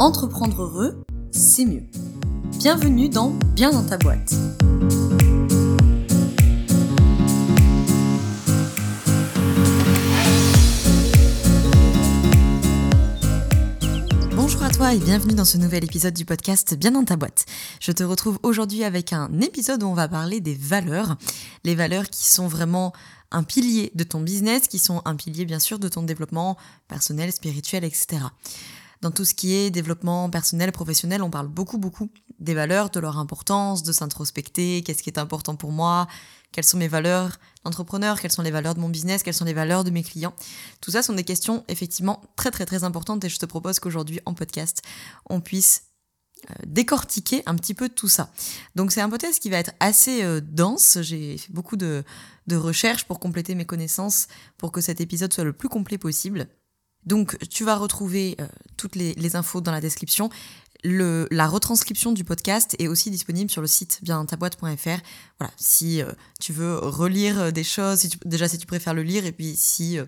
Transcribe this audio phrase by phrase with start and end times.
[0.00, 1.84] Entreprendre heureux, c'est mieux.
[2.58, 4.34] Bienvenue dans Bien dans ta boîte.
[14.34, 17.46] Bonjour à toi et bienvenue dans ce nouvel épisode du podcast Bien dans ta boîte.
[17.78, 21.16] Je te retrouve aujourd'hui avec un épisode où on va parler des valeurs,
[21.62, 22.92] les valeurs qui sont vraiment
[23.30, 26.56] un pilier de ton business, qui sont un pilier bien sûr de ton développement
[26.88, 28.22] personnel, spirituel, etc.
[29.04, 32.08] Dans tout ce qui est développement personnel, professionnel, on parle beaucoup, beaucoup
[32.38, 36.08] des valeurs, de leur importance, de s'introspecter, qu'est-ce qui est important pour moi,
[36.52, 39.52] quelles sont mes valeurs d'entrepreneur, quelles sont les valeurs de mon business, quelles sont les
[39.52, 40.32] valeurs de mes clients.
[40.80, 44.20] Tout ça sont des questions effectivement très, très, très importantes et je te propose qu'aujourd'hui
[44.24, 44.80] en podcast,
[45.28, 45.82] on puisse
[46.48, 48.32] euh, décortiquer un petit peu tout ça.
[48.74, 50.96] Donc c'est un podcast qui va être assez euh, dense.
[51.02, 52.04] J'ai fait beaucoup de,
[52.46, 56.48] de recherches pour compléter mes connaissances pour que cet épisode soit le plus complet possible.
[57.06, 60.30] Donc tu vas retrouver euh, toutes les, infos dans la description.
[60.82, 65.00] Le, la retranscription du podcast est aussi disponible sur le site bientaboîte.fr.
[65.38, 69.24] Voilà, si euh, tu veux relire euh, des choses, déjà si tu préfères le lire,
[69.24, 69.98] et puis si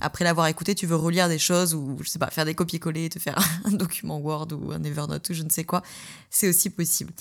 [0.00, 3.08] après l'avoir écouté, tu veux relire des choses ou je sais pas, faire des copier-coller,
[3.08, 5.82] te faire un document Word ou un Evernote ou je ne sais quoi,
[6.30, 7.12] c'est aussi possible.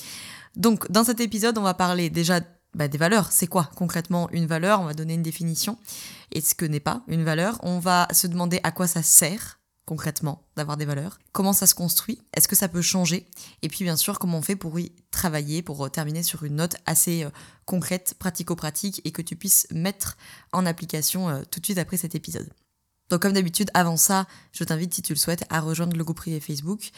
[0.55, 2.41] Donc dans cet épisode, on va parler déjà
[2.75, 3.31] bah, des valeurs.
[3.31, 4.81] C'est quoi concrètement une valeur?
[4.81, 5.77] On va donner une définition.
[6.31, 9.59] Et ce que n'est pas une valeur, on va se demander à quoi ça sert
[9.85, 13.27] concrètement d'avoir des valeurs, comment ça se construit, est-ce que ça peut changer,
[13.61, 16.75] et puis bien sûr comment on fait pour y travailler, pour terminer sur une note
[16.85, 17.29] assez euh,
[17.65, 20.17] concrète, pratico-pratique, et que tu puisses mettre
[20.51, 22.49] en application euh, tout de suite après cet épisode.
[23.09, 26.17] Donc comme d'habitude, avant ça, je t'invite, si tu le souhaites, à rejoindre le groupe
[26.17, 26.89] privé Facebook.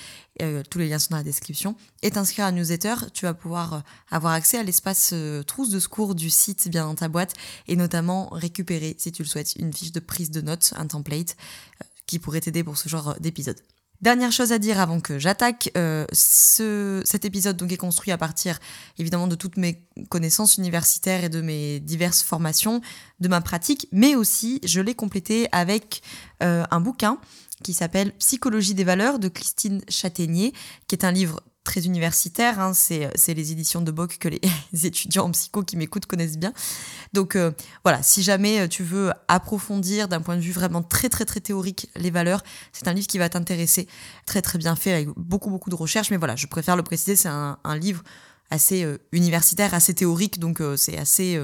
[0.41, 1.75] Euh, tous les liens sont dans la description.
[2.02, 2.95] Et t'inscrire à newsletter.
[3.14, 6.86] Tu vas pouvoir euh, avoir accès à l'espace euh, trousse de secours du site bien
[6.86, 7.33] dans ta boîte
[7.67, 11.36] et notamment récupérer, si tu le souhaites, une fiche de prise de notes, un template
[12.05, 13.59] qui pourrait t'aider pour ce genre d'épisode.
[14.02, 18.17] Dernière chose à dire avant que j'attaque, euh, ce, cet épisode donc est construit à
[18.17, 18.60] partir
[18.99, 22.82] évidemment de toutes mes connaissances universitaires et de mes diverses formations,
[23.20, 26.04] de ma pratique, mais aussi je l'ai complété avec
[26.44, 27.17] euh, un bouquin
[27.64, 30.54] qui s'appelle Psychologie des valeurs de Christine Châtaignier,
[30.88, 32.60] qui est un livre très universitaire.
[32.60, 34.42] Hein, c'est, les éditions de Boc que les
[34.83, 36.54] étudiants en psycho qui m'écoutent connaissent bien.
[37.14, 37.52] Donc euh,
[37.83, 41.42] voilà, si jamais euh, tu veux approfondir d'un point de vue vraiment très très très
[41.42, 42.42] théorique les valeurs,
[42.72, 43.88] c'est un livre qui va t'intéresser.
[44.26, 46.10] Très très bien fait avec beaucoup beaucoup de recherches.
[46.10, 48.04] Mais voilà, je préfère le préciser, c'est un, livre
[48.50, 51.39] assez euh, universitaire, assez théorique, donc c'est assez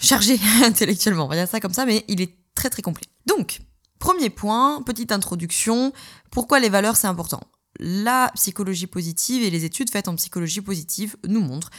[0.00, 1.26] chargé intellectuellement.
[1.26, 3.06] On va dire ça comme ça, mais il est très très complet.
[3.26, 3.60] Donc,
[3.98, 5.92] Premier point, petite introduction,
[6.30, 7.40] pourquoi les valeurs c'est important?
[7.78, 11.70] La psychologie positive et les études faites en psychologie positive nous montrent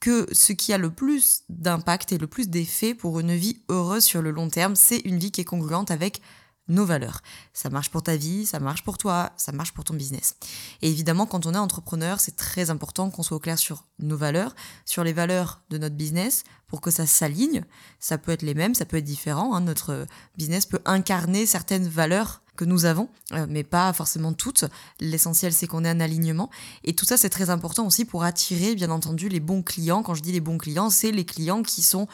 [0.00, 4.04] que ce qui a le plus d'impact et le plus d'effet pour une vie heureuse
[4.04, 6.20] sur le long terme, c'est une vie qui est congruente avec
[6.68, 7.20] nos valeurs.
[7.52, 10.36] Ça marche pour ta vie, ça marche pour toi, ça marche pour ton business.
[10.82, 14.16] Et évidemment, quand on est entrepreneur, c'est très important qu'on soit au clair sur nos
[14.16, 14.54] valeurs,
[14.84, 17.64] sur les valeurs de notre business, pour que ça s'aligne.
[17.98, 19.54] Ça peut être les mêmes, ça peut être différent.
[19.54, 19.60] Hein.
[19.60, 20.06] Notre
[20.36, 24.64] business peut incarner certaines valeurs que nous avons, euh, mais pas forcément toutes.
[25.00, 26.50] L'essentiel, c'est qu'on ait un alignement.
[26.84, 30.02] Et tout ça, c'est très important aussi pour attirer, bien entendu, les bons clients.
[30.02, 32.06] Quand je dis les bons clients, c'est les clients qui sont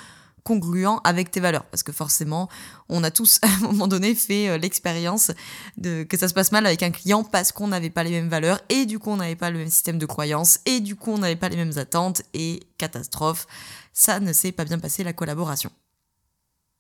[0.43, 1.65] congruents avec tes valeurs.
[1.65, 2.49] Parce que forcément,
[2.89, 5.31] on a tous à un moment donné fait euh, l'expérience
[5.77, 8.29] de que ça se passe mal avec un client parce qu'on n'avait pas les mêmes
[8.29, 11.13] valeurs et du coup on n'avait pas le même système de croyance et du coup
[11.13, 13.47] on n'avait pas les mêmes attentes et catastrophe,
[13.93, 15.71] ça ne s'est pas bien passé la collaboration.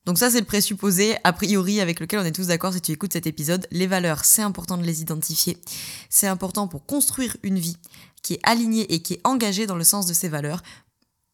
[0.06, 2.92] Donc ça, c'est le présupposé, a priori, avec lequel on est tous d'accord si tu
[2.92, 3.66] écoutes cet épisode.
[3.70, 5.58] Les valeurs, c'est important de les identifier.
[6.08, 7.76] C'est important pour construire une vie
[8.22, 10.62] qui est alignée et qui est engagée dans le sens de ses valeurs.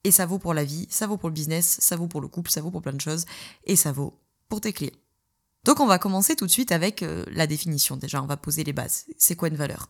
[0.04, 2.28] Et ça vaut pour la vie, ça vaut pour le business, ça vaut pour le
[2.28, 3.24] couple, ça vaut pour plein de choses.
[3.64, 4.18] Et ça vaut
[4.48, 4.92] pour tes clients.
[5.66, 7.96] Donc on va commencer tout de suite avec euh, la définition.
[7.96, 9.04] Déjà, on va poser les bases.
[9.18, 9.88] C'est quoi une valeur?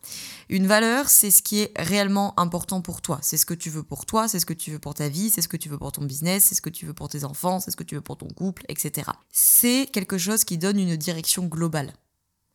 [0.48, 3.18] Une valeur, c'est ce qui est réellement important pour toi.
[3.20, 5.28] C'est ce que tu veux pour toi, c'est ce que tu veux pour ta vie,
[5.28, 7.24] c'est ce que tu veux pour ton business, c'est ce que tu veux pour tes
[7.24, 9.10] enfants, c'est ce que tu veux pour ton couple, etc.
[9.30, 11.92] C'est quelque chose qui donne une direction globale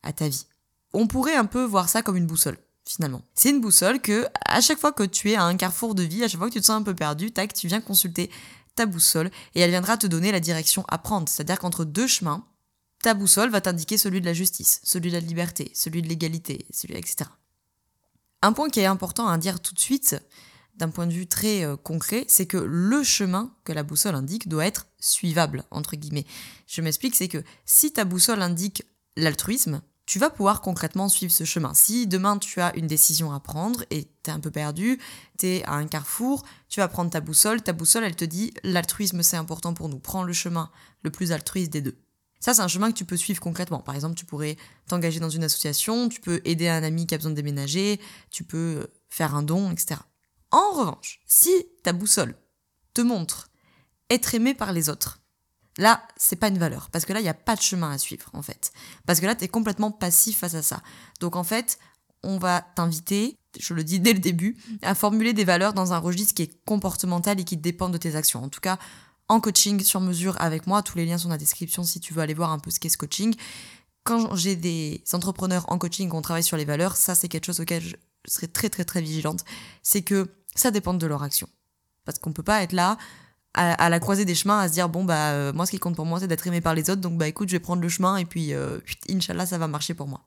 [0.02, 0.46] à ta vie.
[0.92, 3.22] On pourrait un peu voir ça comme une boussole finalement.
[3.36, 6.24] C'est une boussole que à chaque fois que tu es à un carrefour de vie,
[6.24, 8.30] à chaque fois que tu te sens un peu perdu, tac, tu viens consulter
[8.74, 11.28] ta boussole et elle viendra te donner la direction à prendre.
[11.28, 12.44] C'est-à-dire qu'entre deux chemins,
[13.02, 16.66] ta boussole va t'indiquer celui de la justice, celui de la liberté, celui de l'égalité,
[16.70, 17.28] celui etc.
[18.40, 20.16] Un point qui est important à dire tout de suite,
[20.76, 24.48] d'un point de vue très euh, concret, c'est que le chemin que la boussole indique
[24.48, 26.26] doit être suivable, entre guillemets.
[26.66, 28.84] Je m'explique, c'est que si ta boussole indique
[29.16, 31.74] l'altruisme, tu vas pouvoir concrètement suivre ce chemin.
[31.74, 34.98] Si demain tu as une décision à prendre et tu es un peu perdu,
[35.38, 38.52] tu es à un carrefour, tu vas prendre ta boussole, ta boussole elle te dit
[38.64, 40.70] l'altruisme c'est important pour nous, prends le chemin
[41.02, 41.96] le plus altruiste des deux.
[42.42, 43.78] Ça, c'est un chemin que tu peux suivre concrètement.
[43.78, 44.56] Par exemple, tu pourrais
[44.88, 48.00] t'engager dans une association, tu peux aider un ami qui a besoin de déménager,
[48.30, 50.00] tu peux euh, faire un don, etc.
[50.50, 51.50] En revanche, si
[51.84, 52.34] ta boussole
[52.94, 53.48] te montre
[54.10, 55.20] être aimé par les autres,
[55.78, 56.90] là, c'est pas une valeur.
[56.90, 58.72] Parce que là, il n'y a pas de chemin à suivre, en fait.
[59.06, 60.82] Parce que là, tu es complètement passif face à ça.
[61.20, 61.78] Donc, en fait,
[62.24, 65.98] on va t'inviter, je le dis dès le début, à formuler des valeurs dans un
[65.98, 68.42] registre qui est comportemental et qui dépend de tes actions.
[68.42, 68.80] En tout cas,
[69.32, 70.82] en coaching sur mesure avec moi.
[70.82, 72.78] Tous les liens sont dans la description si tu veux aller voir un peu ce
[72.78, 73.34] qu'est ce coaching.
[74.04, 77.60] Quand j'ai des entrepreneurs en coaching, on travaille sur les valeurs, ça c'est quelque chose
[77.60, 77.96] auquel je
[78.26, 79.44] serai très très très vigilante.
[79.82, 81.48] C'est que ça dépend de leur action.
[82.04, 82.98] Parce qu'on peut pas être là
[83.54, 85.96] à, la croisée des chemins à se dire bon bah euh, moi ce qui compte
[85.96, 87.88] pour moi c'est d'être aimé par les autres donc bah écoute je vais prendre le
[87.88, 88.80] chemin et puis euh,
[89.28, 90.22] ça va marcher pour moi.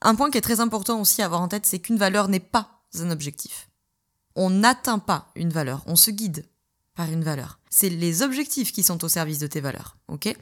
[0.00, 2.40] Un point qui est très important aussi à avoir en tête c'est qu'une valeur n'est
[2.40, 3.68] pas un objectif.
[4.36, 6.44] On n'atteint pas une valeur, on se guide
[6.94, 7.58] par une valeur.
[7.76, 10.32] C'est les objectifs qui sont au service de tes valeurs, ok?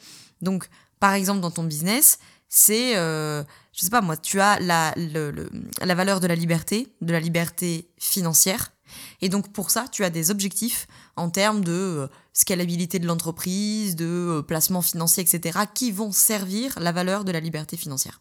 [0.42, 0.68] Donc,
[1.00, 2.18] par exemple, dans ton business,
[2.50, 3.42] c'est, euh,
[3.72, 7.88] je sais pas moi, tu as la, la valeur de la liberté, de la liberté
[7.98, 8.74] financière,
[9.22, 10.86] et donc pour ça, tu as des objectifs
[11.16, 16.78] en termes de euh, scalabilité de l'entreprise, de euh, placement financier, etc., qui vont servir
[16.80, 18.20] la valeur de la liberté financière.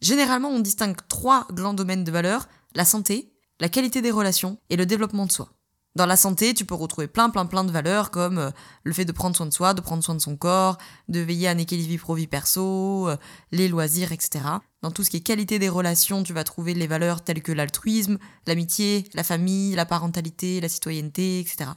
[0.00, 3.30] Généralement, on distingue trois grands domaines de valeur, la santé,
[3.60, 5.52] la qualité des relations et le développement de soi.
[5.94, 8.50] Dans la santé, tu peux retrouver plein, plein, plein de valeurs comme euh,
[8.82, 10.78] le fait de prendre soin de soi, de prendre soin de son corps,
[11.08, 13.16] de veiller à un équilibre vie pro-vie perso, euh,
[13.50, 14.42] les loisirs, etc.
[14.80, 17.52] Dans tout ce qui est qualité des relations, tu vas trouver les valeurs telles que
[17.52, 18.16] l'altruisme,
[18.46, 21.72] l'amitié, la famille, la parentalité, la citoyenneté, etc.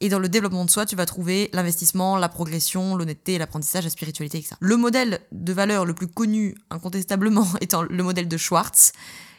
[0.00, 3.90] Et dans le développement de soi, tu vas trouver l'investissement, la progression, l'honnêteté, l'apprentissage, la
[3.90, 4.54] spiritualité, etc.
[4.60, 8.92] Le modèle de valeur le plus connu, incontestablement, étant le modèle de Schwartz,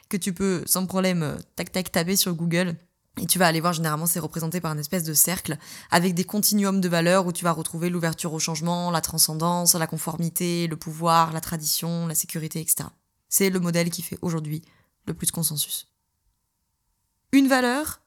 [0.08, 2.76] que tu peux sans problème euh, tac tac taper sur Google
[3.18, 5.58] et tu vas aller voir, généralement, c'est représenté par une espèce de cercle
[5.92, 9.88] avec des continuums de valeurs où tu vas retrouver l'ouverture au changement, la transcendance, la
[9.88, 12.90] conformité, le pouvoir, la tradition, la sécurité, etc.
[13.28, 14.62] C'est le modèle qui fait aujourd'hui
[15.06, 15.88] le plus de consensus.
[17.32, 18.00] Une valeur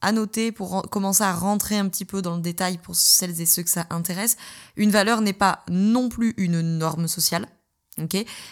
[0.00, 3.46] à noter pour commencer à rentrer un petit peu dans le détail pour celles et
[3.46, 4.36] ceux que ça intéresse.
[4.76, 7.46] Une valeur n'est pas non plus une norme sociale.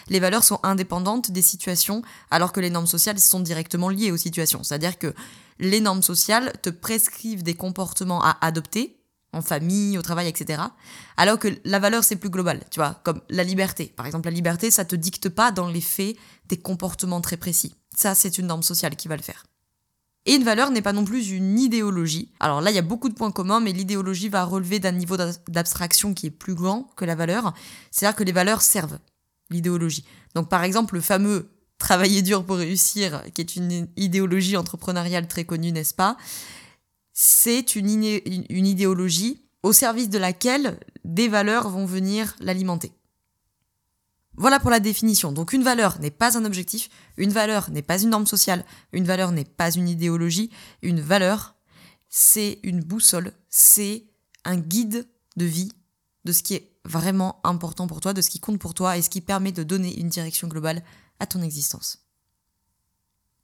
[0.09, 4.17] les valeurs sont indépendantes des situations, alors que les normes sociales sont directement liées aux
[4.17, 4.63] situations.
[4.63, 5.13] C'est-à-dire que
[5.59, 8.99] les normes sociales te prescrivent des comportements à adopter,
[9.31, 10.61] en famille, au travail, etc.
[11.17, 13.93] Alors que la valeur, c'est plus global, tu vois, comme la liberté.
[13.95, 16.15] Par exemple, la liberté, ça te dicte pas dans les faits
[16.47, 17.75] des comportements très précis.
[17.95, 19.45] Ça, c'est une norme sociale qui va le faire.
[20.25, 22.31] Et une valeur n'est pas non plus une idéologie.
[22.39, 25.17] Alors là, il y a beaucoup de points communs, mais l'idéologie va relever d'un niveau
[25.47, 27.53] d'abstraction qui est plus grand que la valeur.
[27.91, 28.99] C'est-à-dire que les valeurs servent
[29.49, 30.05] l'idéologie.
[30.35, 35.45] Donc par exemple, le fameux travailler dur pour réussir, qui est une idéologie entrepreneuriale très
[35.45, 36.17] connue, n'est-ce pas?
[37.13, 42.91] C'est une, idéologie au service de laquelle des valeurs vont venir l'alimenter.
[44.35, 45.33] Voilà pour la définition.
[45.33, 49.03] Donc une valeur n'est pas un objectif, une valeur n'est pas une norme sociale, une
[49.03, 50.49] valeur n'est pas une idéologie,
[50.81, 51.55] une valeur,
[52.07, 54.05] c'est une boussole, c'est
[54.45, 55.71] un guide de vie
[56.25, 59.01] de ce qui est vraiment important pour toi, de ce qui compte pour toi et
[59.01, 60.83] ce qui permet de donner une direction globale
[61.19, 61.99] à ton existence.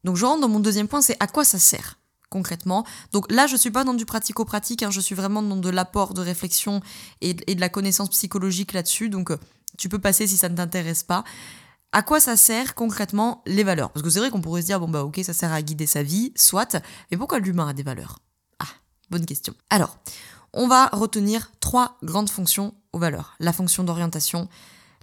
[0.03, 1.99] Donc je rentre dans mon deuxième point, c'est à quoi ça sert
[2.29, 2.85] concrètement?
[3.13, 6.13] Donc là, je suis pas dans du pratico-pratique, hein, je suis vraiment dans de l'apport
[6.13, 6.81] de réflexion
[7.21, 9.09] et, de la connaissance psychologique là-dessus.
[9.09, 9.37] Donc euh,
[9.77, 11.23] tu peux passer si ça ne t'intéresse pas.
[11.91, 13.89] À quoi ça sert concrètement les valeurs?
[13.91, 15.85] Parce que c'est vrai qu'on pourrait se dire, bon bah ok, ça sert à guider
[15.85, 16.75] sa vie, soit,
[17.09, 18.19] mais pourquoi l'humain a des valeurs?
[18.59, 18.67] Ah,
[19.09, 19.53] bonne question.
[19.69, 19.97] Alors,
[20.51, 23.35] on va retenir trois grandes fonctions aux valeurs.
[23.39, 24.49] La fonction d'orientation,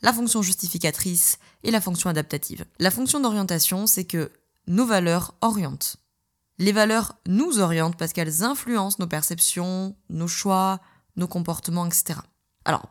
[0.02, 2.64] la fonction justificatrice et la fonction adaptative.
[2.78, 4.30] La fonction d'orientation, c'est que
[4.66, 5.96] nos valeurs orientent.
[6.58, 10.80] Les valeurs nous orientent parce qu'elles influencent nos perceptions, nos choix,
[11.16, 12.20] nos comportements, etc.
[12.64, 12.88] Alors,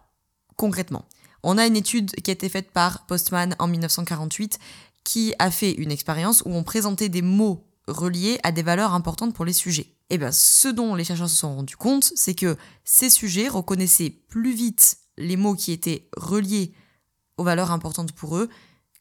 [0.56, 1.06] concrètement,
[1.44, 4.60] on a une étude qui a été faite par Postman en 1948
[5.04, 9.34] qui a fait une expérience où on présentait des mots reliés à des valeurs importantes
[9.34, 9.88] pour les sujets.
[10.10, 13.48] Et eh bien, ce dont les chercheurs se sont rendus compte, c'est que ces sujets
[13.48, 16.74] reconnaissaient plus vite les mots qui étaient reliés
[17.42, 18.50] aux valeurs importantes pour eux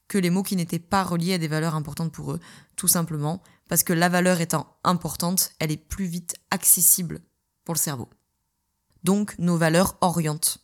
[0.08, 2.40] que les mots qui n'étaient pas reliés à des valeurs importantes pour eux,
[2.74, 7.20] tout simplement parce que la valeur étant importante, elle est plus vite accessible
[7.64, 8.08] pour le cerveau.
[9.04, 10.58] Donc nos valeurs orientent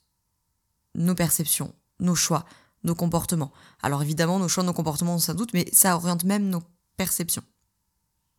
[0.97, 2.45] nos perceptions, nos choix,
[2.83, 3.52] nos comportements.
[3.83, 6.62] Alors évidemment, nos choix, nos comportements, sans doute, mais ça oriente même nos
[6.97, 7.45] perceptions.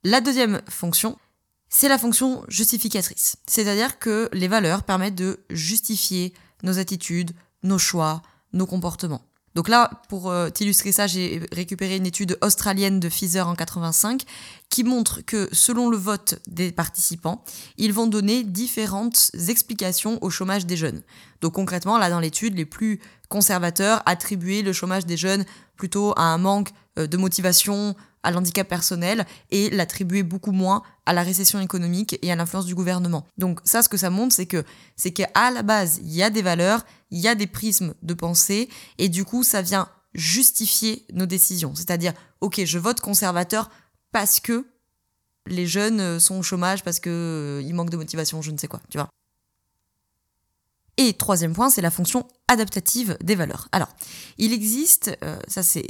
[0.03, 1.17] La deuxième fonction,
[1.69, 3.37] c'est la fonction justificatrice.
[3.45, 7.31] C'est-à-dire que les valeurs permettent de justifier nos attitudes,
[7.63, 8.21] nos choix,
[8.53, 9.26] nos comportements.
[9.57, 14.21] Donc là, pour euh, t'illustrer ça, j'ai récupéré une étude australienne de Pfizer en 85
[14.69, 17.43] qui montre que selon le vote des participants,
[17.79, 21.01] ils vont donner différentes explications au chômage des jeunes.
[21.41, 22.99] Donc concrètement, là dans l'étude, les plus
[23.29, 25.43] conservateurs attribuaient le chômage des jeunes
[25.75, 27.95] plutôt à un manque euh, de motivation,
[28.27, 32.75] à l'handicap personnel et l'attribuaient beaucoup moins à la récession économique et à l'influence du
[32.75, 33.25] gouvernement.
[33.37, 34.65] Donc ça, ce que ça montre, c'est que
[34.97, 38.13] c'est qu'à la base, il y a des valeurs, il y a des prismes de
[38.13, 38.67] pensée
[38.97, 41.73] et du coup, ça vient justifier nos décisions.
[41.73, 43.69] C'est-à-dire, ok, je vote conservateur
[44.11, 44.67] parce que
[45.45, 48.67] les jeunes euh, sont au chômage, parce qu'ils euh, manquent de motivation, je ne sais
[48.67, 49.07] quoi, tu vois.
[50.97, 53.69] Et troisième point, c'est la fonction adaptative des valeurs.
[53.71, 53.89] Alors,
[54.37, 55.87] il existe, euh, ça c'est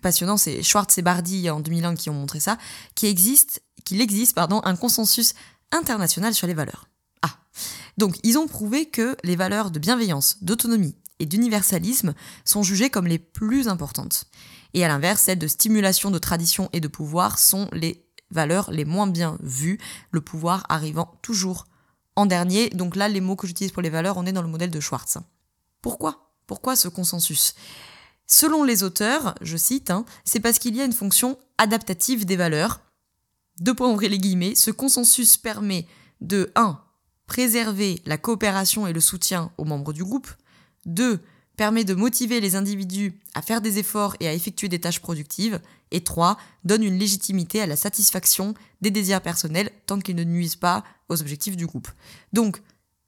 [0.00, 2.58] passionnant, c'est Schwartz et Bardi en 2001 qui ont montré ça,
[2.94, 5.34] qu'il existe, qu'il existe un consensus
[5.72, 6.88] international sur les valeurs.
[7.22, 7.36] Ah,
[7.96, 12.14] donc ils ont prouvé que les valeurs de bienveillance, d'autonomie et d'universalisme
[12.44, 14.24] sont jugées comme les plus importantes.
[14.74, 18.84] Et à l'inverse, celles de stimulation de tradition et de pouvoir sont les valeurs les
[18.84, 19.78] moins bien vues,
[20.10, 21.66] le pouvoir arrivant toujours
[22.16, 22.68] en dernier.
[22.70, 24.80] Donc là, les mots que j'utilise pour les valeurs, on est dans le modèle de
[24.80, 25.18] Schwartz.
[25.80, 26.32] Pourquoi?
[26.46, 27.54] Pourquoi ce consensus?
[28.30, 32.36] Selon les auteurs, je cite, hein, c'est parce qu'il y a une fonction adaptative des
[32.36, 32.82] valeurs.
[33.60, 35.86] Deux points ouvrez les guillemets, ce consensus permet
[36.20, 36.78] de 1.
[37.26, 40.28] préserver la coopération et le soutien aux membres du groupe,
[40.84, 41.20] 2
[41.56, 45.60] permet de motiver les individus à faire des efforts et à effectuer des tâches productives,
[45.90, 46.36] et 3.
[46.64, 51.20] donne une légitimité à la satisfaction des désirs personnels tant qu'ils ne nuisent pas aux
[51.20, 51.88] objectifs du groupe.
[52.34, 52.60] Donc,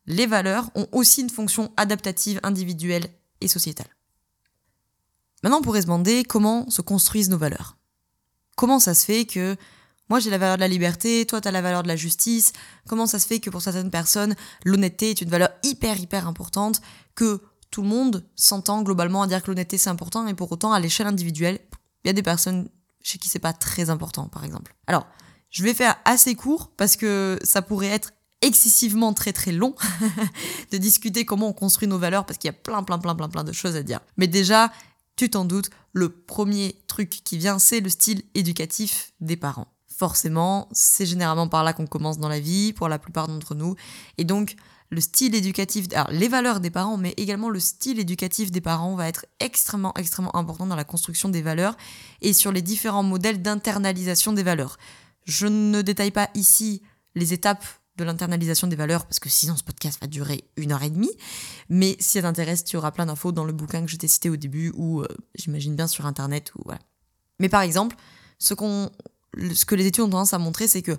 [0.06, 3.06] les valeurs ont aussi une fonction adaptative individuelle
[3.42, 3.94] et sociétale.
[5.42, 7.76] Maintenant, on pourrait se demander comment se construisent nos valeurs.
[8.56, 9.56] Comment ça se fait que
[10.10, 12.52] moi j'ai la valeur de la liberté, toi tu as la valeur de la justice,
[12.88, 16.82] comment ça se fait que pour certaines personnes l'honnêteté est une valeur hyper hyper importante,
[17.14, 20.72] que tout le monde s'entend globalement à dire que l'honnêteté c'est important et pour autant
[20.72, 21.60] à l'échelle individuelle,
[22.04, 22.68] il y a des personnes
[23.02, 24.74] chez qui c'est pas très important par exemple.
[24.86, 25.06] Alors,
[25.48, 29.74] je vais faire assez court parce que ça pourrait être excessivement très très long
[30.72, 33.28] de discuter comment on construit nos valeurs parce qu'il y a plein plein plein plein
[33.28, 34.00] plein de choses à dire.
[34.16, 34.72] Mais déjà,
[35.16, 39.68] tu t'en doutes, le premier truc qui vient, c'est le style éducatif des parents.
[39.88, 43.74] Forcément, c'est généralement par là qu'on commence dans la vie, pour la plupart d'entre nous.
[44.16, 44.56] Et donc,
[44.90, 49.08] le style éducatif, les valeurs des parents, mais également le style éducatif des parents va
[49.08, 51.76] être extrêmement, extrêmement important dans la construction des valeurs
[52.22, 54.78] et sur les différents modèles d'internalisation des valeurs.
[55.26, 56.82] Je ne détaille pas ici
[57.14, 57.64] les étapes
[58.00, 61.12] de l'internalisation des valeurs, parce que sinon ce podcast va durer une heure et demie.
[61.68, 64.30] Mais si ça t'intéresse, tu auras plein d'infos dans le bouquin que je t'ai cité
[64.30, 66.80] au début, ou euh, j'imagine bien sur Internet, ou voilà.
[67.38, 67.96] Mais par exemple,
[68.38, 68.90] ce, qu'on,
[69.54, 70.96] ce que les études ont tendance à montrer, c'est que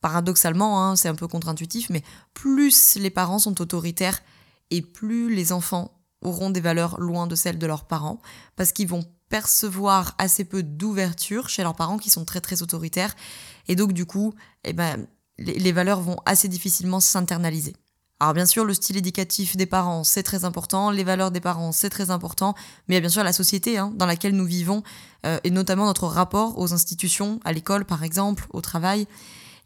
[0.00, 2.02] paradoxalement, hein, c'est un peu contre-intuitif, mais
[2.34, 4.20] plus les parents sont autoritaires
[4.70, 8.20] et plus les enfants auront des valeurs loin de celles de leurs parents,
[8.56, 13.14] parce qu'ils vont percevoir assez peu d'ouverture chez leurs parents qui sont très très autoritaires,
[13.68, 15.06] et donc du coup, eh ben,
[15.40, 17.74] les, valeurs vont assez difficilement s'internaliser.
[18.20, 21.72] Alors bien sûr, le style éducatif des parents, c'est très important, les valeurs des parents,
[21.72, 22.54] c'est très important,
[22.86, 24.82] mais il y a bien sûr la société hein, dans laquelle nous vivons,
[25.24, 29.06] euh, et notamment notre rapport aux institutions, à l'école par exemple, au travail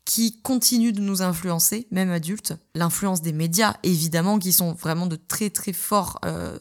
[0.05, 2.55] qui continue de nous influencer, même adultes.
[2.75, 6.59] L'influence des médias, évidemment, qui sont vraiment de très très forts euh,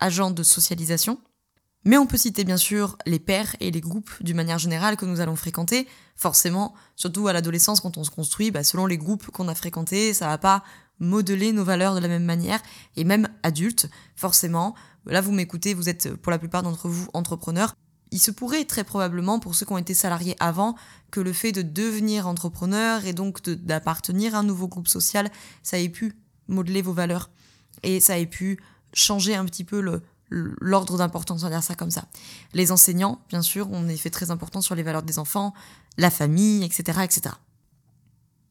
[0.00, 1.18] agents de socialisation.
[1.86, 5.06] Mais on peut citer bien sûr les pairs et les groupes d'une manière générale que
[5.06, 5.86] nous allons fréquenter.
[6.16, 10.12] Forcément, surtout à l'adolescence, quand on se construit, bah, selon les groupes qu'on a fréquentés,
[10.12, 10.64] ça va pas
[10.98, 12.60] modeler nos valeurs de la même manière.
[12.96, 14.74] Et même adultes, forcément,
[15.06, 17.76] là vous m'écoutez, vous êtes pour la plupart d'entre vous entrepreneurs,
[18.10, 20.74] il se pourrait très probablement, pour ceux qui ont été salariés avant,
[21.12, 25.30] que le fait de devenir entrepreneur et donc d'appartenir à un nouveau groupe social,
[25.62, 26.14] ça ait pu
[26.48, 27.30] modeler vos valeurs
[27.84, 28.58] et ça ait pu
[28.92, 32.04] changer un petit peu le, l'ordre d'importance, on va dire ça comme ça.
[32.52, 35.54] Les enseignants, bien sûr, ont un effet très important sur les valeurs des enfants,
[35.98, 37.34] la famille, etc., etc.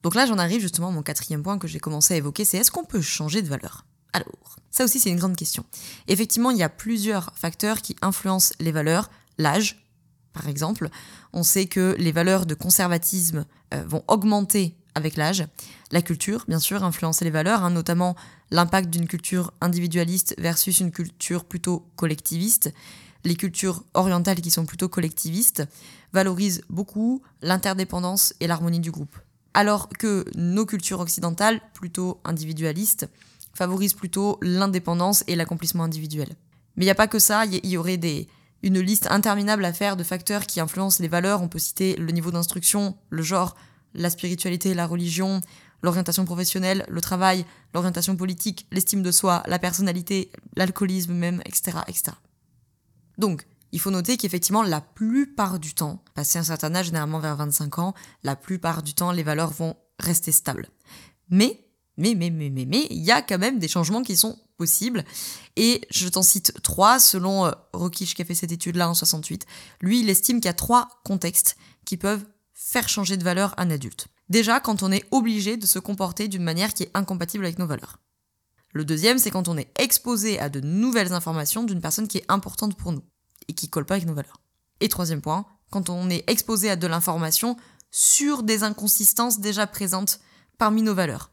[0.02, 2.58] Donc là, j'en arrive justement à mon quatrième point que j'ai commencé à évoquer, c'est
[2.58, 3.84] est-ce qu'on peut changer de valeur?
[4.12, 5.64] Alors, ça aussi, c'est une grande question.
[6.08, 9.84] Effectivement, il y a plusieurs facteurs qui influencent les valeurs, l'âge,
[10.32, 10.90] par exemple.
[11.32, 15.46] On sait que les valeurs de conservatisme euh, vont augmenter avec l'âge.
[15.92, 18.16] La culture, bien sûr, influencer les valeurs, hein, notamment
[18.50, 22.72] l'impact d'une culture individualiste versus une culture plutôt collectiviste.
[23.24, 25.64] Les cultures orientales qui sont plutôt collectivistes
[26.12, 29.16] valorisent beaucoup l'interdépendance et l'harmonie du groupe.
[29.54, 33.08] Alors que nos cultures occidentales, plutôt individualistes,
[33.54, 36.28] favorisent plutôt l'indépendance et l'accomplissement individuel.
[36.76, 37.98] Mais il n'y a pas que ça, il y aurait
[38.62, 41.42] une liste interminable à faire de facteurs qui influencent les valeurs.
[41.42, 43.56] On peut citer le niveau d'instruction, le genre,
[43.94, 45.40] la spiritualité, la religion,
[45.86, 51.78] l'orientation professionnelle, le travail, l'orientation politique, l'estime de soi, la personnalité, l'alcoolisme même, etc..
[53.18, 57.36] Donc, il faut noter qu'effectivement, la plupart du temps, passé un certain âge, généralement vers
[57.36, 60.68] 25 ans, la plupart du temps, les valeurs vont rester stables.
[61.30, 61.64] Mais,
[61.96, 65.04] mais, mais, mais, mais, mais, il y a quand même des changements qui sont possibles.
[65.54, 69.46] Et je t'en cite trois, selon euh, Rockish qui a fait cette étude-là en 68.
[69.80, 72.24] Lui, il estime qu'il y a trois contextes qui peuvent
[72.54, 74.08] faire changer de valeur un adulte.
[74.28, 77.66] Déjà, quand on est obligé de se comporter d'une manière qui est incompatible avec nos
[77.66, 77.98] valeurs.
[78.72, 82.26] Le deuxième, c'est quand on est exposé à de nouvelles informations d'une personne qui est
[82.28, 83.02] importante pour nous
[83.48, 84.40] et qui colle pas avec nos valeurs.
[84.80, 87.56] Et troisième point, quand on est exposé à de l'information
[87.90, 90.20] sur des inconsistances déjà présentes
[90.58, 91.30] parmi nos valeurs.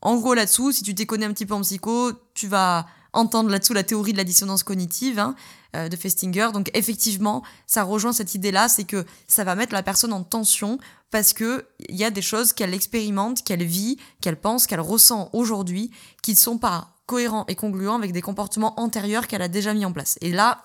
[0.00, 3.74] En gros, là-dessous, si tu t'es un petit peu en psycho, tu vas entendre là-dessous
[3.74, 5.34] la théorie de la dissonance cognitive hein,
[5.76, 6.48] euh, de Festinger.
[6.52, 10.78] Donc effectivement, ça rejoint cette idée-là, c'est que ça va mettre la personne en tension
[11.10, 15.30] parce que il y a des choses qu'elle expérimente, qu'elle vit, qu'elle pense, qu'elle ressent
[15.32, 15.90] aujourd'hui,
[16.22, 19.84] qui ne sont pas cohérents et congruents avec des comportements antérieurs qu'elle a déjà mis
[19.84, 20.18] en place.
[20.20, 20.62] Et là,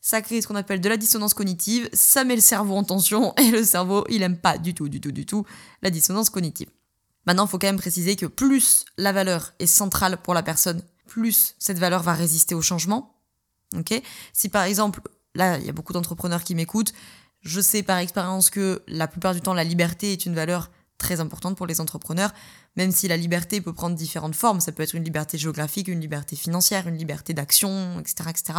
[0.00, 3.34] ça crée ce qu'on appelle de la dissonance cognitive, ça met le cerveau en tension
[3.38, 5.44] et le cerveau, il aime pas du tout, du tout, du tout
[5.82, 6.68] la dissonance cognitive.
[7.26, 10.82] Maintenant, il faut quand même préciser que plus la valeur est centrale pour la personne,
[11.10, 13.20] plus cette valeur va résister au changement.
[13.76, 14.00] Ok?
[14.32, 15.02] Si par exemple,
[15.34, 16.94] là, il y a beaucoup d'entrepreneurs qui m'écoutent,
[17.42, 21.20] je sais par expérience que la plupart du temps, la liberté est une valeur très
[21.20, 22.32] importante pour les entrepreneurs,
[22.76, 24.60] même si la liberté peut prendre différentes formes.
[24.60, 28.58] Ça peut être une liberté géographique, une liberté financière, une liberté d'action, etc., etc.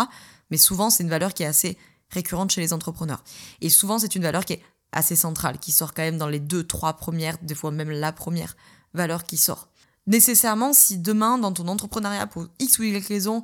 [0.50, 1.77] Mais souvent, c'est une valeur qui est assez
[2.10, 3.24] récurrente chez les entrepreneurs.
[3.62, 6.39] Et souvent, c'est une valeur qui est assez centrale, qui sort quand même dans les
[6.39, 8.58] deux, trois premières, des fois même la première
[8.93, 9.70] valeur qui sort.
[10.08, 13.43] Nécessairement, si demain, dans ton entrepreneuriat, pour X ou Y raison,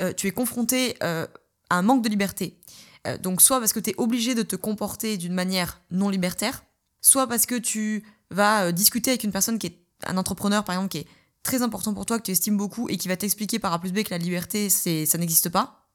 [0.00, 1.26] euh, tu es confronté euh,
[1.70, 2.58] à un manque de liberté,
[3.06, 6.64] euh, donc soit parce que tu es obligé de te comporter d'une manière non libertaire,
[7.00, 10.90] soit parce que tu vas discuter avec une personne qui est un entrepreneur, par exemple,
[10.90, 11.06] qui est
[11.42, 13.92] très important pour toi, que tu estimes beaucoup, et qui va t'expliquer par A plus
[13.92, 15.88] B que la liberté, c'est ça n'existe pas,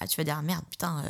[0.00, 1.02] ah, tu vas dire, ah, merde, putain,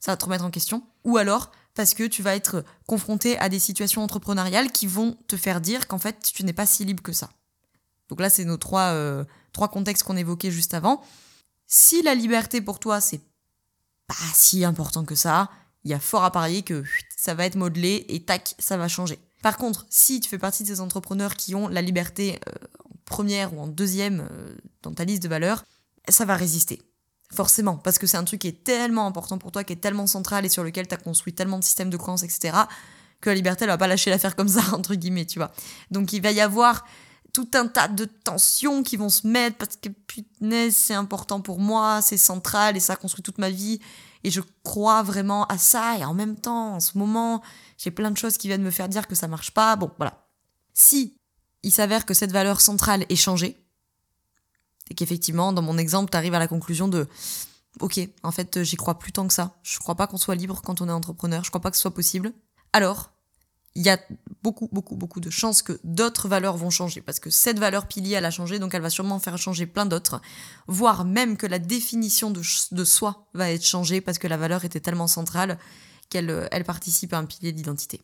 [0.00, 0.82] ça va te remettre en question.
[1.04, 5.36] Ou alors, parce que tu vas être confronté à des situations entrepreneuriales qui vont te
[5.36, 7.30] faire dire qu'en fait, tu n'es pas si libre que ça.
[8.08, 11.02] Donc là, c'est nos trois, euh, trois contextes qu'on évoquait juste avant.
[11.66, 13.20] Si la liberté pour toi, c'est
[14.06, 15.50] pas si important que ça,
[15.84, 16.84] il y a fort à parier que
[17.16, 19.18] ça va être modelé et tac, ça va changer.
[19.42, 22.52] Par contre, si tu fais partie de ces entrepreneurs qui ont la liberté euh,
[22.84, 25.64] en première ou en deuxième euh, dans ta liste de valeurs,
[26.08, 26.82] ça va résister.
[27.32, 30.06] Forcément, parce que c'est un truc qui est tellement important pour toi, qui est tellement
[30.06, 32.56] central et sur lequel tu as construit tellement de systèmes de croyances, etc.,
[33.20, 35.50] que la liberté, elle va pas lâcher l'affaire comme ça, entre guillemets, tu vois.
[35.90, 36.84] Donc il va y avoir
[37.34, 41.58] tout un tas de tensions qui vont se mettre parce que putain, c'est important pour
[41.58, 43.80] moi, c'est central et ça construit toute ma vie
[44.22, 47.42] et je crois vraiment à ça et en même temps, en ce moment,
[47.76, 49.76] j'ai plein de choses qui viennent me faire dire que ça marche pas.
[49.76, 50.26] Bon, voilà.
[50.72, 51.18] Si
[51.62, 53.60] il s'avère que cette valeur centrale est changée,
[54.90, 57.08] et qu'effectivement, dans mon exemple, tu arrives à la conclusion de
[57.80, 59.56] Ok, en fait, j'y crois plus tant que ça.
[59.64, 61.42] Je crois pas qu'on soit libre quand on est entrepreneur.
[61.42, 62.32] Je crois pas que ce soit possible.
[62.72, 63.10] Alors,
[63.74, 63.98] il y a
[64.42, 67.00] beaucoup, beaucoup, beaucoup de chances que d'autres valeurs vont changer.
[67.00, 69.86] Parce que cette valeur pilier, elle a changé, donc elle va sûrement faire changer plein
[69.86, 70.20] d'autres.
[70.68, 74.80] Voire même que la définition de, soi va être changée parce que la valeur était
[74.80, 75.58] tellement centrale
[76.08, 78.00] qu'elle elle participe à un pilier d'identité.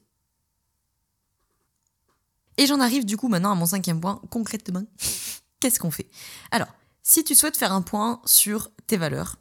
[2.56, 4.82] Et j'en arrive du coup maintenant à mon cinquième point, concrètement
[5.60, 6.10] qu'est-ce qu'on fait?
[6.50, 6.68] Alors,
[7.02, 9.36] si tu souhaites faire un point sur tes valeurs,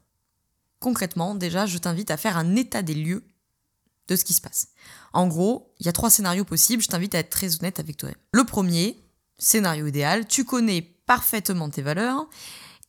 [0.79, 3.28] concrètement, déjà, je t'invite à faire un état des lieux
[4.09, 4.67] de ce qui se passe.
[5.13, 7.95] En gros, il y a trois scénarios possibles, je t'invite à être très honnête avec
[7.95, 8.09] toi.
[8.33, 8.99] Le premier,
[9.37, 12.27] scénario idéal, tu connais parfaitement tes valeurs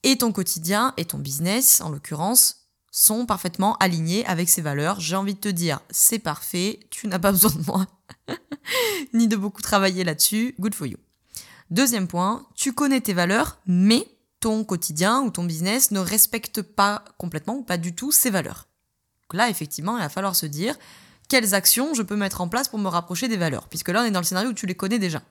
[0.03, 2.57] et ton quotidien et ton business, en l'occurrence,
[2.91, 4.99] sont parfaitement alignés avec ces valeurs.
[4.99, 7.87] J'ai envie de te dire, c'est parfait, tu n'as pas besoin de moi,
[9.15, 10.99] ni de beaucoup travailler là-dessus, good for you.
[11.71, 14.09] Deuxième point, tu connais tes valeurs, mais
[14.41, 18.67] ton quotidien ou ton business ne respecte pas complètement ou pas du tout ces valeurs.
[19.23, 20.77] Donc là, effectivement, il va falloir se dire
[21.31, 24.05] quelles actions je peux mettre en place pour me rapprocher des valeurs, puisque là, on
[24.05, 25.23] est dans le scénario où tu les connais déjà.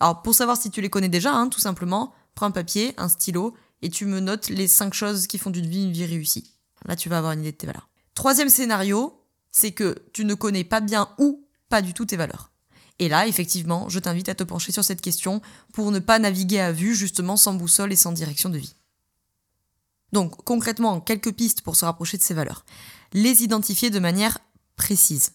[0.00, 3.08] Alors, pour savoir si tu les connais déjà, hein, tout simplement, prends un papier, un
[3.08, 6.52] stylo, et tu me notes les cinq choses qui font d'une vie une vie réussie.
[6.84, 7.88] Là, tu vas avoir une idée de tes valeurs.
[8.14, 12.50] Troisième scénario, c'est que tu ne connais pas bien ou pas du tout tes valeurs.
[12.98, 15.40] Et là, effectivement, je t'invite à te pencher sur cette question
[15.72, 18.74] pour ne pas naviguer à vue, justement, sans boussole et sans direction de vie.
[20.12, 22.64] Donc, concrètement, quelques pistes pour se rapprocher de ces valeurs.
[23.12, 24.38] Les identifier de manière
[24.80, 25.32] précise.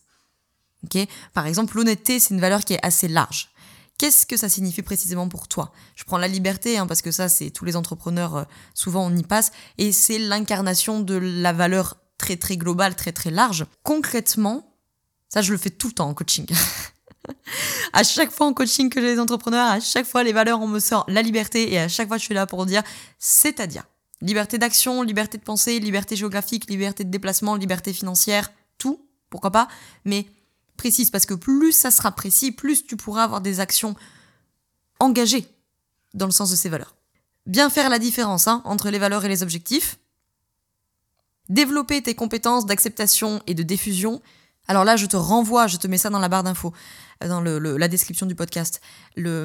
[1.34, 3.50] Par exemple, l'honnêteté, c'est une valeur qui est assez large.
[3.98, 5.72] Qu'est-ce que ça signifie précisément pour toi?
[5.96, 9.16] Je prends la liberté, hein, parce que ça, c'est tous les entrepreneurs, euh, souvent on
[9.16, 13.66] y passe, et c'est l'incarnation de la valeur très très globale, très très large.
[13.84, 14.76] Concrètement,
[15.30, 16.46] ça je le fais tout le temps en coaching.
[17.94, 20.80] à chaque fois en coaching que j'ai entrepreneurs, à chaque fois les valeurs, on me
[20.80, 22.84] sort la liberté et à chaque fois je suis là pour dire,
[23.18, 23.84] c'est-à-dire.
[24.22, 29.68] Liberté d'action, liberté de pensée, liberté géographique, liberté de déplacement, liberté financière, tout, pourquoi pas,
[30.04, 30.28] mais
[30.78, 33.96] précise, parce que plus ça sera précis, plus tu pourras avoir des actions
[35.00, 35.48] engagées
[36.14, 36.96] dans le sens de ces valeurs.
[37.46, 40.00] Bien faire la différence hein, entre les valeurs et les objectifs.
[41.50, 44.22] Développer tes compétences d'acceptation et de diffusion.
[44.68, 46.74] Alors là, je te renvoie, je te mets ça dans la barre d'infos,
[47.24, 48.82] euh, dans la description du podcast,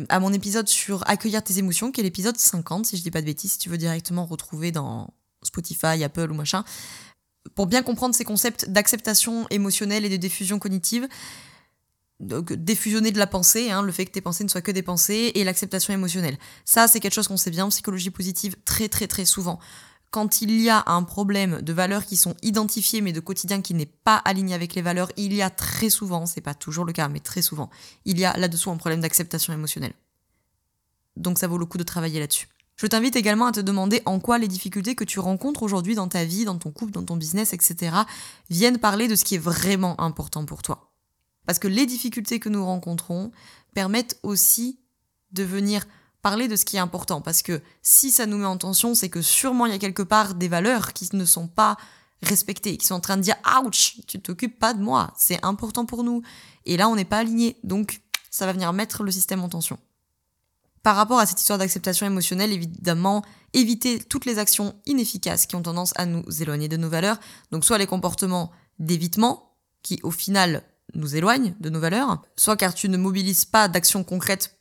[0.08, 3.20] à mon épisode sur accueillir tes émotions, qui est l'épisode 50, si je dis pas
[3.20, 5.12] de bêtises, si tu veux directement retrouver dans
[5.42, 6.64] Spotify, Apple ou machin
[7.54, 11.08] pour bien comprendre ces concepts d'acceptation émotionnelle et de diffusion cognitive,
[12.20, 14.82] donc diffusionner de la pensée, hein, le fait que tes pensées ne soient que des
[14.82, 16.38] pensées, et l'acceptation émotionnelle.
[16.64, 19.58] Ça, c'est quelque chose qu'on sait bien en psychologie positive très très très souvent.
[20.10, 23.74] Quand il y a un problème de valeurs qui sont identifiées mais de quotidien qui
[23.74, 26.92] n'est pas aligné avec les valeurs, il y a très souvent, c'est pas toujours le
[26.92, 27.70] cas, mais très souvent,
[28.04, 29.94] il y a là-dessous un problème d'acceptation émotionnelle.
[31.16, 32.48] Donc ça vaut le coup de travailler là-dessus.
[32.80, 36.08] Je t'invite également à te demander en quoi les difficultés que tu rencontres aujourd'hui dans
[36.08, 37.94] ta vie, dans ton couple, dans ton business, etc.,
[38.48, 40.90] viennent parler de ce qui est vraiment important pour toi.
[41.44, 43.32] Parce que les difficultés que nous rencontrons
[43.74, 44.80] permettent aussi
[45.32, 45.86] de venir
[46.22, 47.20] parler de ce qui est important.
[47.20, 50.02] Parce que si ça nous met en tension, c'est que sûrement il y a quelque
[50.02, 51.76] part des valeurs qui ne sont pas
[52.22, 55.84] respectées, qui sont en train de dire Ouch, tu t'occupes pas de moi, c'est important
[55.84, 56.22] pour nous.
[56.64, 57.58] Et là, on n'est pas aligné.
[57.62, 59.78] Donc, ça va venir mettre le système en tension.
[60.82, 65.62] Par rapport à cette histoire d'acceptation émotionnelle, évidemment, éviter toutes les actions inefficaces qui ont
[65.62, 67.18] tendance à nous éloigner de nos valeurs,
[67.50, 70.62] donc soit les comportements d'évitement, qui au final
[70.94, 74.59] nous éloignent de nos valeurs, soit car tu ne mobilises pas d'actions concrètes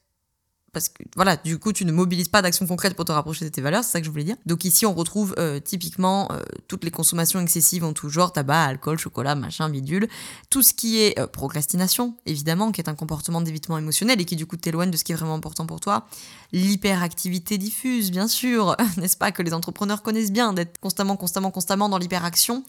[0.71, 3.49] parce que voilà, du coup, tu ne mobilises pas d'action concrète pour te rapprocher de
[3.49, 4.35] tes valeurs, c'est ça que je voulais dire.
[4.45, 8.63] Donc ici, on retrouve euh, typiquement euh, toutes les consommations excessives en tout genre, tabac,
[8.63, 10.07] alcool, chocolat, machin, bidule,
[10.49, 14.35] tout ce qui est euh, procrastination, évidemment, qui est un comportement d'évitement émotionnel et qui
[14.35, 16.07] du coup t'éloigne de ce qui est vraiment important pour toi.
[16.51, 21.89] L'hyperactivité diffuse, bien sûr, n'est-ce pas, que les entrepreneurs connaissent bien, d'être constamment, constamment, constamment
[21.89, 22.63] dans l'hyperaction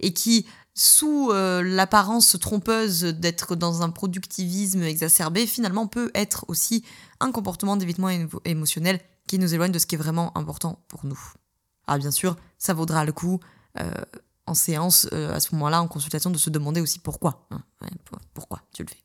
[0.00, 6.84] et qui sous l'apparence trompeuse d'être dans un productivisme exacerbé, finalement peut être aussi
[7.20, 8.08] un comportement d'évitement
[8.44, 11.20] émotionnel qui nous éloigne de ce qui est vraiment important pour nous.
[11.86, 13.40] Alors bien sûr, ça vaudra le coup
[13.78, 13.90] euh,
[14.46, 17.46] en séance, euh, à ce moment-là, en consultation, de se demander aussi pourquoi.
[17.50, 17.62] Hein.
[18.34, 19.02] pourquoi tu le fais.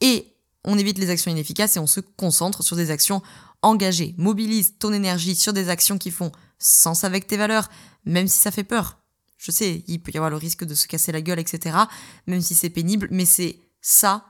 [0.00, 3.22] Et on évite les actions inefficaces et on se concentre sur des actions
[3.62, 4.14] engagées.
[4.18, 7.68] Mobilise ton énergie sur des actions qui font sens avec tes valeurs,
[8.04, 8.98] même si ça fait peur.
[9.36, 11.76] Je sais, il peut y avoir le risque de se casser la gueule, etc.
[12.26, 14.24] Même si c'est pénible, mais c'est ça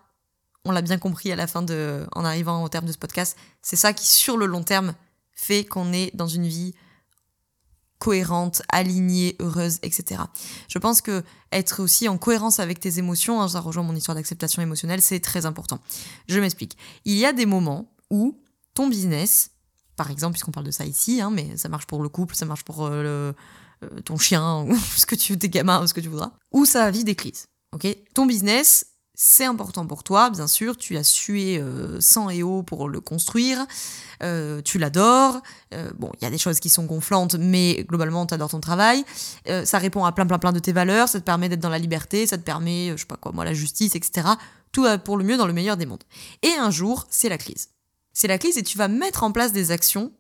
[0.67, 3.37] on l'a bien compris à la fin de, en arrivant au terme de ce podcast,
[3.63, 4.95] c'est ça qui, sur le long terme,
[5.33, 6.75] fait qu'on est dans une vie
[7.99, 10.23] cohérente, alignée, heureuse, etc.
[10.69, 14.17] Je pense que être aussi en cohérence avec tes émotions, hein, ça rejoint mon histoire
[14.17, 15.81] d'acceptation émotionnelle, c'est très important.
[16.29, 16.77] Je m'explique.
[17.05, 18.39] Il y a des moments où
[18.75, 19.51] ton business,
[19.95, 22.45] par exemple, puisqu'on parle de ça ici, hein, mais ça marche pour le couple, ça
[22.45, 23.33] marche pour euh,
[23.83, 26.91] euh, ton chien, ce que tu veux, tes gamins, ce que tu voudras, où ça
[26.91, 27.47] vit des crises.
[27.73, 32.43] Ok, ton business, c'est important pour toi, bien sûr, tu as sué euh, sang et
[32.43, 33.67] eau pour le construire,
[34.23, 35.41] euh, tu l'adores,
[35.73, 38.61] euh, bon, il y a des choses qui sont gonflantes, mais globalement, tu adores ton
[38.61, 39.05] travail,
[39.65, 41.79] ça répond à plein plein plein de tes valeurs, ça te permet d'être dans la
[41.79, 44.29] liberté, ça te permet, je sais pas quoi, moi, la justice, etc.
[44.71, 46.05] Tout va pour le mieux dans le meilleur des mondes.
[46.43, 47.71] Et un jour, c'est la crise.
[48.13, 50.13] C'est la crise et tu vas mettre en place des actions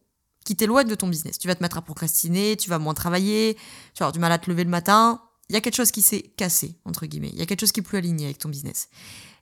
[0.47, 1.39] qui t'éloignent de ton business.
[1.39, 4.33] Tu vas te mettre à procrastiner, tu vas moins travailler, tu vas avoir du mal
[4.33, 7.31] à te lever le matin, il y a quelque chose qui s'est cassé, entre guillemets.
[7.33, 8.89] Il y a quelque chose qui est plus aligné avec ton business.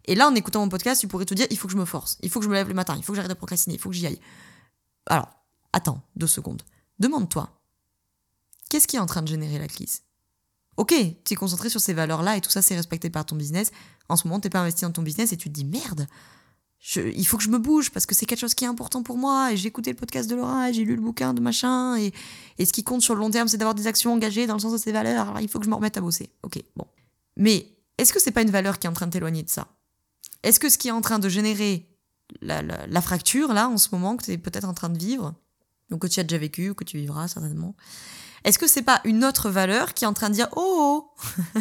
[0.07, 1.85] Et là, en écoutant mon podcast, tu pourrais te dire, il faut que je me
[1.85, 3.77] force, il faut que je me lève le matin, il faut que j'arrête de procrastiner,
[3.77, 4.21] il faut que j'y aille.
[5.07, 5.29] Alors,
[5.73, 6.63] attends deux secondes.
[6.99, 7.51] Demande-toi,
[8.71, 10.03] qu'est-ce qui est en train de générer la crise?
[10.77, 13.71] Ok, tu es concentré sur ces valeurs-là et tout ça, c'est respecté par ton business.
[14.09, 16.07] En ce moment, tu n'es pas investi dans ton business et tu te dis, merde,
[16.97, 19.17] il faut que je me bouge parce que c'est quelque chose qui est important pour
[19.17, 19.53] moi.
[19.53, 21.97] Et j'ai écouté le podcast de Laura, j'ai lu le bouquin de machin.
[21.97, 22.13] Et,
[22.65, 24.73] ce qui compte sur le long terme, c'est d'avoir des actions engagées dans le sens
[24.73, 25.29] de ses valeurs.
[25.29, 26.31] Alors il faut que je me remette à bosser.
[26.43, 26.87] Ok, bon.
[27.37, 27.67] Mais
[27.99, 29.69] est-ce que c'est pas une valeur qui est en train de t'éloigner de ça?
[30.43, 31.89] Est-ce que ce qui est en train de générer
[32.43, 35.35] la, fracture, là, en ce moment, que tu es peut-être en train de vivre,
[35.91, 37.75] donc que tu as déjà vécu, ou que tu vivras certainement,
[38.45, 41.61] est-ce que c'est pas une autre valeur qui est en train de dire Oh, oh?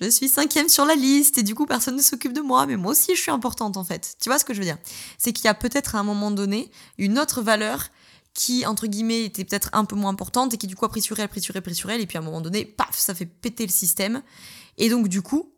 [0.00, 2.76] je suis cinquième sur la liste et du coup personne ne s'occupe de moi, mais
[2.76, 4.16] moi aussi je suis importante en fait.
[4.20, 4.78] Tu vois ce que je veux dire?
[5.18, 7.90] C'est qu'il y a peut-être à un moment donné une autre valeur
[8.34, 11.00] qui, entre guillemets, était peut-être un peu moins importante et qui du coup a pris
[11.00, 12.98] sur elle, pris sur elle, pris sur elle, et puis à un moment donné, paf,
[12.98, 14.22] ça fait péter le système.
[14.76, 15.52] Et donc du coup,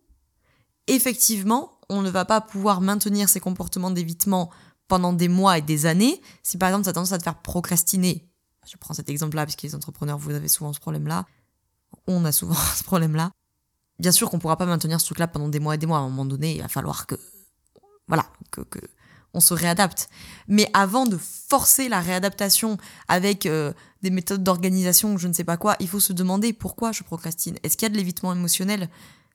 [0.87, 4.51] effectivement, on ne va pas pouvoir maintenir ces comportements d'évitement
[4.88, 6.20] pendant des mois et des années.
[6.42, 8.29] Si par exemple tu as tendance à te faire procrastiner,
[8.70, 11.25] je prends cet exemple-là parce que les entrepreneurs, vous avez souvent ce problème-là,
[12.07, 13.33] on a souvent ce problème-là
[13.99, 15.99] bien sûr qu'on pourra pas maintenir ce truc-là pendant des mois et des mois.
[15.99, 17.17] À un moment donné, il va falloir que,
[18.09, 18.63] voilà, que,
[19.35, 20.09] on se réadapte.
[20.49, 22.79] Mais avant de forcer la réadaptation
[23.09, 26.93] avec euh, des méthodes d'organisation je ne sais pas quoi, il faut se demander pourquoi
[26.93, 27.57] je procrastine.
[27.63, 28.89] Est-ce qu'il y a de l'évitement émotionnel?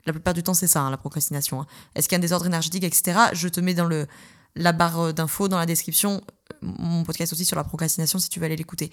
[0.07, 1.61] La plupart du temps, c'est ça, hein, la procrastination.
[1.61, 1.67] Hein.
[1.93, 3.19] Est-ce qu'il y a un désordre énergétique, etc.
[3.33, 4.07] Je te mets dans le,
[4.55, 6.21] la barre d'infos, dans la description,
[6.61, 8.91] mon podcast aussi sur la procrastination si tu veux aller l'écouter.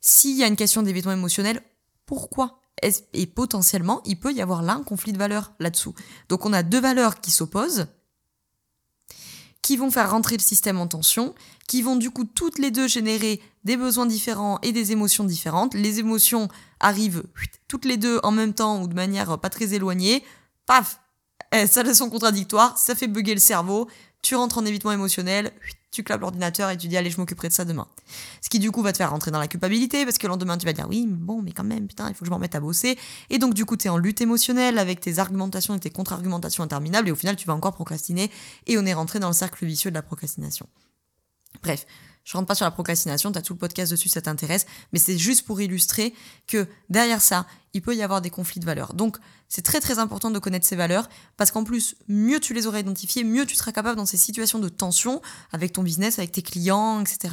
[0.00, 1.60] S'il y a une question d'évitement émotionnel,
[2.06, 5.94] pourquoi et potentiellement, il peut y avoir là un conflit de valeurs là-dessous.
[6.28, 7.86] Donc on a deux valeurs qui s'opposent,
[9.62, 11.34] qui vont faire rentrer le système en tension,
[11.66, 15.74] qui vont du coup toutes les deux générer des besoins différents et des émotions différentes.
[15.74, 17.24] Les émotions arrivent
[17.66, 20.22] toutes les deux en même temps ou de manière pas très éloignée.
[20.66, 21.00] Paf
[21.52, 23.88] eh, Ça sont contradictoires, ça fait bugger le cerveau,
[24.22, 25.52] tu rentres en évitement émotionnel,
[25.96, 27.88] tu clapes l'ordinateur et tu dis allez je m'occuperai de ça demain.
[28.42, 30.58] Ce qui du coup va te faire rentrer dans la culpabilité parce que le lendemain
[30.58, 32.38] tu vas dire oui mais bon mais quand même putain il faut que je m'en
[32.38, 32.98] mette à bosser
[33.30, 36.62] et donc du coup tu es en lutte émotionnelle avec tes argumentations et tes contre-argumentations
[36.62, 38.30] interminables et au final tu vas encore procrastiner
[38.66, 40.66] et on est rentré dans le cercle vicieux de la procrastination.
[41.62, 41.86] Bref,
[42.26, 45.16] je rentre pas sur la procrastination, tu tout le podcast dessus, ça t'intéresse, mais c'est
[45.16, 46.12] juste pour illustrer
[46.48, 48.94] que derrière ça, il peut y avoir des conflits de valeurs.
[48.94, 49.16] Donc,
[49.48, 52.80] c'est très très important de connaître ces valeurs, parce qu'en plus, mieux tu les auras
[52.80, 56.42] identifiées, mieux tu seras capable dans ces situations de tension, avec ton business, avec tes
[56.42, 57.32] clients, etc.,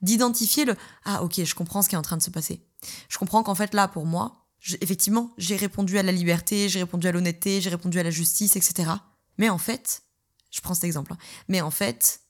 [0.00, 0.74] d'identifier le
[1.04, 2.64] «Ah ok, je comprends ce qui est en train de se passer.
[3.10, 4.46] Je comprends qu'en fait là, pour moi,
[4.80, 8.56] effectivement, j'ai répondu à la liberté, j'ai répondu à l'honnêteté, j'ai répondu à la justice,
[8.56, 8.90] etc.
[9.36, 10.04] Mais en fait,
[10.50, 12.22] je prends cet exemple, hein, mais en fait,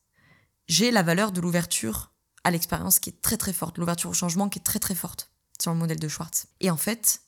[0.70, 2.12] j'ai la valeur de l'ouverture
[2.44, 5.32] à l'expérience qui est très très forte, l'ouverture au changement qui est très très forte
[5.60, 6.46] sur le modèle de Schwartz.
[6.60, 7.22] Et en fait,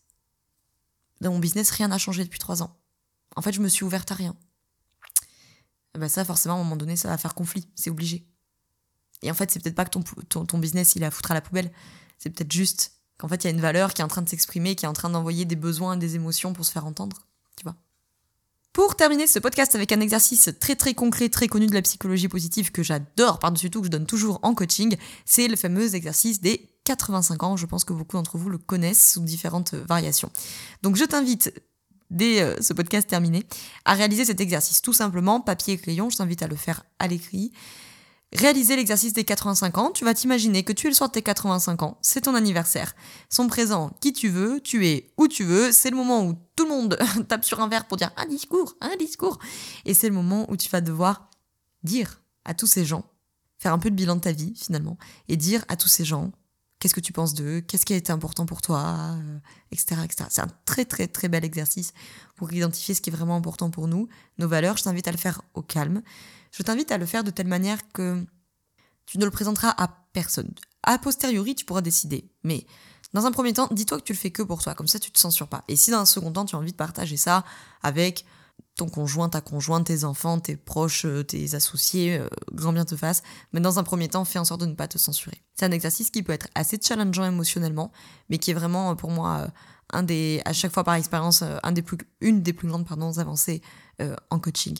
[1.20, 2.78] dans mon business, rien n'a changé depuis trois ans.
[3.34, 4.36] En fait, je me suis ouverte à rien.
[5.98, 8.26] Ben ça, forcément, à un moment donné, ça va faire conflit, c'est obligé.
[9.22, 11.34] Et en fait, c'est peut-être pas que ton, ton, business, il a à foutre à
[11.34, 11.72] la poubelle.
[12.18, 14.28] C'est peut-être juste qu'en fait, il y a une valeur qui est en train de
[14.28, 17.26] s'exprimer, qui est en train d'envoyer des besoins, des émotions pour se faire entendre.
[17.56, 17.76] Tu vois
[18.72, 22.28] pour terminer ce podcast avec un exercice très très concret, très connu de la psychologie
[22.28, 26.40] positive que j'adore par-dessus tout, que je donne toujours en coaching, c'est le fameux exercice
[26.40, 27.56] des 85 ans.
[27.56, 30.30] Je pense que beaucoup d'entre vous le connaissent sous différentes variations.
[30.82, 31.52] Donc je t'invite
[32.12, 33.44] dès euh, ce podcast terminé,
[33.84, 34.82] à réaliser cet exercice.
[34.82, 37.52] Tout simplement, papier et crayon, je t'invite à le faire à l'écrit
[38.32, 41.22] réaliser l'exercice des 85 ans, tu vas t'imaginer que tu es le soir de tes
[41.22, 42.94] 85 ans, c'est ton anniversaire.
[43.28, 46.64] Son présent, qui tu veux, tu es où tu veux, c'est le moment où tout
[46.64, 49.38] le monde tape sur un verre pour dire un discours, un discours.
[49.84, 51.30] Et c'est le moment où tu vas devoir
[51.82, 53.04] dire à tous ces gens,
[53.58, 54.96] faire un peu de bilan de ta vie finalement,
[55.28, 56.32] et dire à tous ces gens
[56.82, 59.16] qu'est-ce que tu penses d'eux, qu'est-ce qui a été important pour toi,
[59.70, 59.94] etc.
[60.00, 60.24] Euh, etc.
[60.30, 61.92] C'est un très très très bel exercice
[62.34, 64.76] pour identifier ce qui est vraiment important pour nous, nos valeurs.
[64.76, 66.02] Je t'invite à le faire au calme
[66.52, 68.24] je t'invite à le faire de telle manière que
[69.06, 70.52] tu ne le présenteras à personne.
[70.82, 72.30] A posteriori, tu pourras décider.
[72.44, 72.66] Mais
[73.14, 75.10] dans un premier temps, dis-toi que tu le fais que pour toi, comme ça tu
[75.10, 75.64] te censures pas.
[75.68, 77.44] Et si dans un second temps, tu as envie de partager ça
[77.82, 78.24] avec
[78.82, 82.96] ton conjoint, ta conjointe, tes enfants, tes proches, euh, tes associés, euh, grand bien te
[82.96, 83.22] fasse.
[83.52, 85.40] Mais dans un premier temps, fais en sorte de ne pas te censurer.
[85.54, 87.92] C'est un exercice qui peut être assez challengeant émotionnellement,
[88.28, 89.46] mais qui est vraiment euh, pour moi
[89.92, 91.44] un des, à chaque fois par expérience,
[92.20, 93.60] une des plus grandes avancées
[94.30, 94.78] en coaching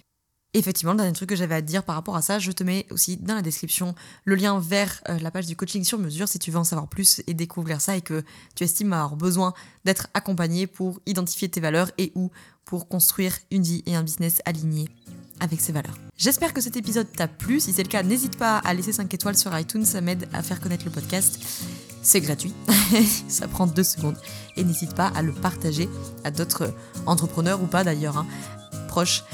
[0.55, 2.63] effectivement, le dernier truc que j'avais à te dire par rapport à ça, je te
[2.63, 6.29] mets aussi dans la description le lien vers euh, la page du coaching sur mesure
[6.29, 8.23] si tu veux en savoir plus et découvrir ça et que
[8.55, 12.31] tu estimes avoir besoin d'être accompagné pour identifier tes valeurs et ou
[12.65, 14.89] pour construire une vie et un business alignés
[15.41, 15.97] avec ces valeurs.
[16.17, 17.59] J'espère que cet épisode t'a plu.
[17.59, 20.43] Si c'est le cas, n'hésite pas à laisser 5 étoiles sur iTunes, ça m'aide à
[20.43, 21.41] faire connaître le podcast.
[22.03, 22.53] C'est gratuit,
[23.29, 24.17] ça prend deux secondes.
[24.57, 25.89] Et n'hésite pas à le partager
[26.25, 26.75] à d'autres
[27.07, 28.27] entrepreneurs ou pas d'ailleurs, hein,
[28.89, 29.25] proches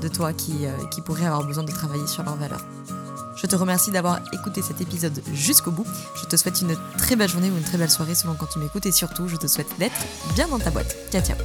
[0.00, 2.64] de toi qui, euh, qui avoir besoin de travailler sur leurs valeurs.
[3.36, 5.86] Je te remercie d'avoir écouté cet épisode jusqu'au bout.
[6.20, 8.58] Je te souhaite une très belle journée ou une très belle soirée selon quand tu
[8.58, 10.00] m'écoutes et surtout, je te souhaite d'être
[10.34, 10.96] bien dans ta boîte.
[11.10, 11.36] Ciao ciao